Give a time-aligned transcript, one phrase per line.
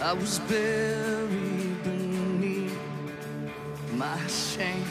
[0.00, 2.78] I was buried beneath
[3.92, 4.84] my shame.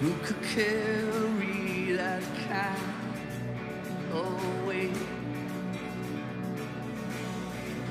[0.00, 2.78] Who could carry that kind
[4.12, 4.96] of weight?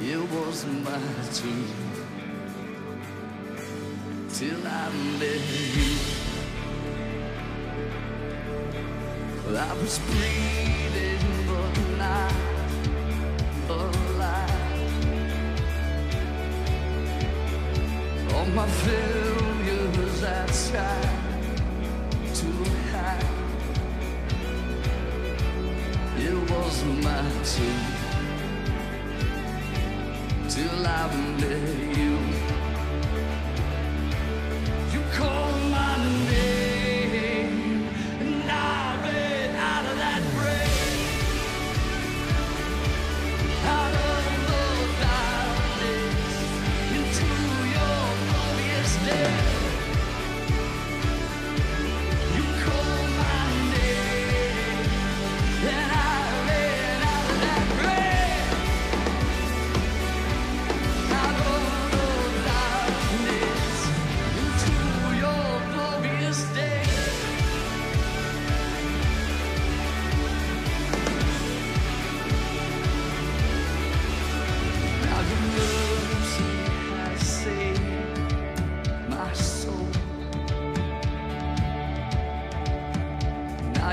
[0.01, 0.99] It was my
[1.33, 2.02] tomb
[4.43, 4.89] till I
[5.19, 5.43] met
[5.75, 5.91] you.
[9.55, 12.33] I was breathing, but not
[13.69, 14.95] alive.
[18.33, 21.19] All my failures I tried
[22.39, 22.49] to
[22.91, 23.29] hide.
[26.27, 27.21] It was my
[27.51, 27.83] turn
[30.49, 31.01] till I
[31.39, 32.42] met you.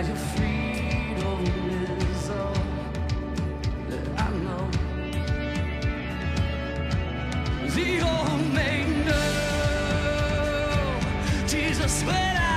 [0.07, 2.55] Your freedom is all
[3.91, 4.65] that I know.
[7.75, 9.21] The old may know
[11.47, 12.50] Jesus when I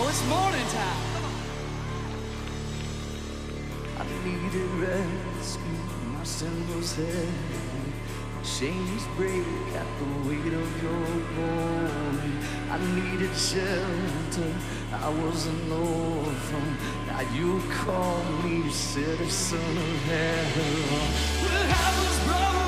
[0.00, 1.02] Oh, it's morning time.
[3.98, 5.62] I needed rescue.
[6.14, 7.92] My sin was heavy.
[8.44, 9.44] Chains break
[9.74, 11.04] at the weight of your
[11.34, 12.32] glory.
[12.70, 14.54] I needed shelter.
[14.92, 16.76] I was an orphan.
[17.08, 20.74] Now you call me citizen of heaven.
[21.42, 22.67] Well, how